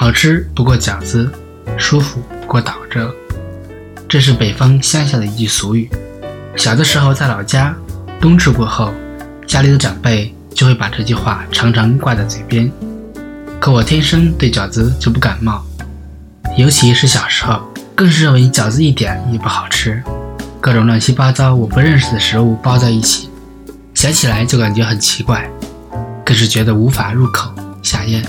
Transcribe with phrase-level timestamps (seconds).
[0.00, 1.28] 好吃不过饺子，
[1.76, 3.12] 舒服不过倒着。
[4.08, 5.90] 这是北方乡下的一句俗语。
[6.54, 7.74] 小的时候在老家，
[8.20, 8.94] 冬至过后，
[9.44, 12.70] 家里的长辈就会把这句话常常挂在嘴边。
[13.58, 15.64] 可我天生对饺子就不感冒，
[16.56, 17.60] 尤其是小时候，
[17.96, 20.00] 更是认为饺子一点也不好吃，
[20.60, 23.28] 各种乱七八糟我不认识的食物包在一起，
[23.94, 25.50] 想起来就感觉很奇怪，
[26.24, 27.52] 更是觉得无法入口
[27.82, 28.22] 下咽。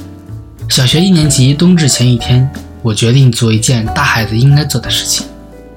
[0.69, 2.47] 小学一年级冬至前一天，
[2.83, 5.25] 我决定做一件大孩子应该做的事情。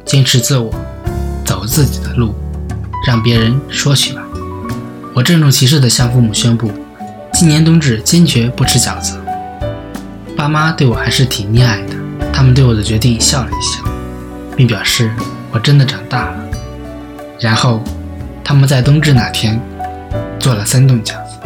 [0.04, 0.70] 坚持自我，
[1.46, 2.34] 走自己的路，
[3.06, 4.22] 让别人说去吧。
[5.14, 6.70] 我郑重其事地向父母宣布，
[7.32, 9.18] 今年冬至坚决不吃饺子。
[10.36, 11.94] 爸妈对我还是挺溺爱的，
[12.30, 13.82] 他们对我的决定笑了一笑，
[14.54, 15.10] 并表示
[15.50, 16.36] 我真的长大了。
[17.40, 17.82] 然后，
[18.44, 19.58] 他们在冬至那天
[20.38, 21.38] 做了三顿饺子。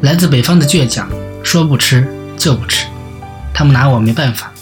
[0.00, 1.06] 来自北方的倔强，
[1.50, 2.84] 说不吃就不吃，
[3.54, 4.52] 他们拿我没办法，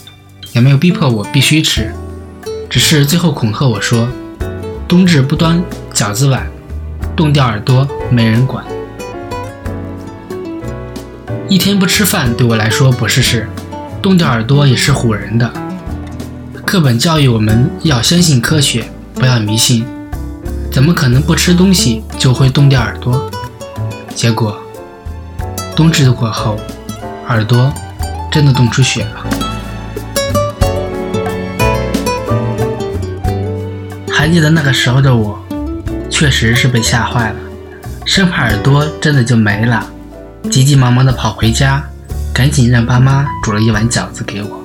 [0.53, 1.93] 也没有逼迫我必须吃。
[2.71, 4.09] 只是最后恐吓我说
[4.87, 5.61] ：“冬至不端
[5.93, 6.47] 饺子碗，
[7.17, 8.65] 冻掉耳朵没人管。”
[11.51, 13.49] 一天不吃饭对我来说不是事，
[14.01, 15.53] 冻掉耳朵也是唬人的。
[16.65, 19.85] 课本教育我们要相信科学，不要迷信。
[20.71, 23.29] 怎么可能不吃东西就会冻掉耳朵？
[24.15, 24.57] 结果
[25.75, 26.57] 冬至过后，
[27.29, 27.73] 耳朵
[28.31, 29.27] 真的冻出血了。
[34.09, 35.39] 还记得那个时候的我，
[36.11, 37.37] 确实是被吓坏了，
[38.05, 39.85] 生怕耳朵真的就没了，
[40.51, 41.83] 急急忙忙的跑回家，
[42.33, 44.65] 赶紧让爸妈煮了一碗饺子给我，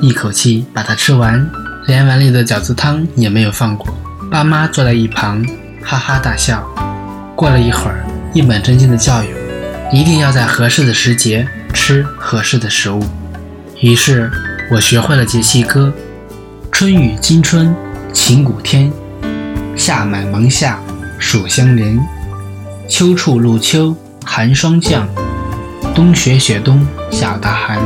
[0.00, 1.48] 一口气把它吃完，
[1.86, 3.88] 连碗里的饺子汤也没有放过。
[4.30, 5.44] 爸妈坐在一旁
[5.82, 6.64] 哈哈大笑。
[7.36, 9.34] 过了一会儿，一本正经的教育，
[9.92, 13.02] 一定要在合适的时节吃合适的食物。
[13.80, 14.30] 于是，
[14.70, 15.92] 我学会了节气歌：
[16.70, 17.74] 春雨惊春。
[18.12, 18.92] 晴谷天，
[19.76, 20.80] 夏满芒夏
[21.16, 21.96] 暑相连，
[22.88, 25.08] 秋处露秋寒霜降，
[25.94, 27.78] 冬雪雪冬小大寒。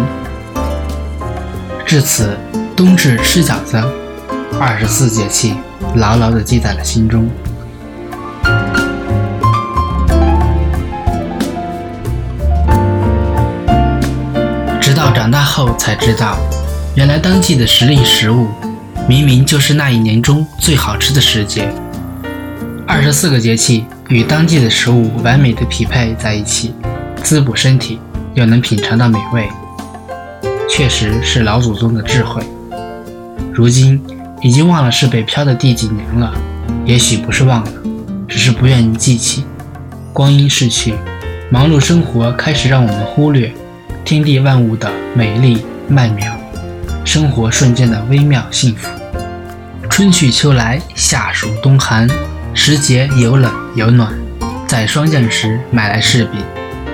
[1.85, 2.39] 至此，
[2.75, 3.77] 冬至吃饺子，
[4.59, 5.55] 二十四节气
[5.95, 7.29] 牢牢地记在了心中。
[15.25, 16.37] 长大后才知道，
[16.97, 18.47] 原来当季的时令食物。
[19.09, 21.67] 明明就是那一年中最好吃的时节，
[22.87, 26.75] 二十四个节气与当季的食物完美的匹配在一起，
[27.23, 27.99] 滋补身体
[28.35, 29.49] 又能品尝到美味，
[30.69, 32.43] 确实是老祖宗的智慧。
[33.51, 33.99] 如今
[34.43, 36.35] 已经忘了是北漂的第几年了，
[36.85, 37.73] 也许不是忘了，
[38.29, 39.43] 只是不愿意记起。
[40.13, 40.93] 光阴逝去，
[41.51, 43.51] 忙碌生活开始让我们忽略
[44.05, 46.39] 天地万物的美丽曼妙。
[47.07, 48.87] 生活瞬间的微妙幸福，
[49.89, 52.07] 春去秋来，夏暑冬寒，
[52.53, 54.13] 时节有冷有暖。
[54.67, 56.43] 在霜降时买来柿饼，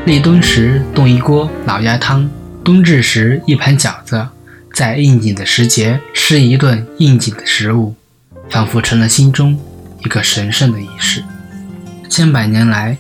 [0.07, 2.31] 立冬时冻一锅老鸭汤，
[2.63, 4.29] 冬至时一盘饺子，
[4.73, 7.97] 在应景的时节吃一顿应景的食物，
[8.49, 9.59] 仿佛成了心中
[10.05, 11.25] 一个神圣的仪式。
[12.09, 12.99] 千百年来，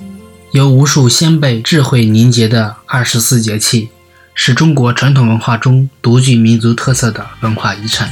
[0.52, 3.90] 由无数先辈智慧凝结的二十四节气。
[4.34, 8.08] 是中国传统文化中独具民族特色的文化遗产。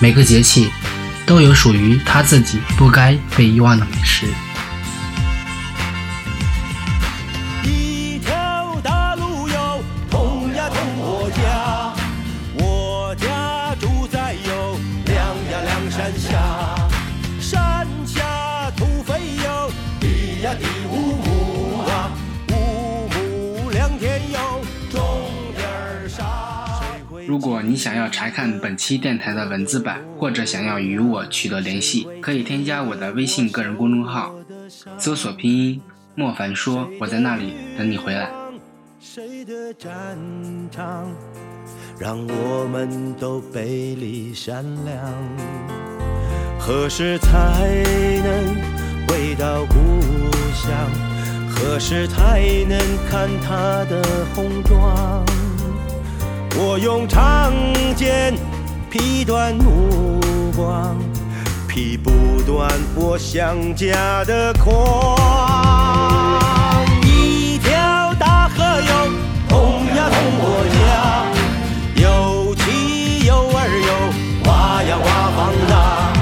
[0.00, 0.68] 每个节气
[1.26, 4.26] 都有属于它自己不该被遗忘的美食。
[27.26, 34.34] 如果你想要查看本期电台的文字版，或者想要与我取得联系，可以添加我的微信个人公众号，
[34.98, 35.80] 搜索拼音
[36.14, 38.30] 莫凡说，我在那里等你回来。
[39.00, 39.90] 谁的战
[40.70, 41.10] 场，
[41.98, 44.98] 让我们都背离善良？
[46.58, 47.66] 何时才
[48.22, 49.74] 能回到故
[50.54, 50.72] 乡？
[51.54, 52.78] 何时才能
[53.08, 54.02] 看他的
[54.34, 55.24] 红妆？
[56.54, 57.50] 我用长
[57.96, 58.34] 剑
[58.90, 60.20] 劈断目
[60.54, 60.94] 光，
[61.66, 65.16] 劈不断我想家的狂。
[67.02, 69.10] 一条大河哟，
[69.48, 70.44] 通呀通我
[70.76, 71.24] 家，
[72.02, 73.56] 有妻有儿
[73.88, 73.90] 哟，
[74.44, 75.40] 娃呀娃方
[75.70, 76.12] 大，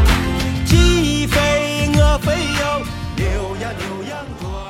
[0.65, 2.63] 鸡飞鹅飞哟，
[3.17, 3.25] 牛
[3.61, 4.70] 呀牛羊壮。